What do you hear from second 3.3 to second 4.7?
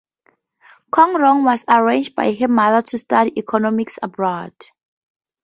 economics abroad.